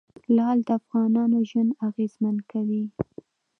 لعل 0.35 0.59
د 0.67 0.69
افغانانو 0.79 1.37
ژوند 1.49 1.71
اغېزمن 1.87 2.35
کوي. 2.51 2.83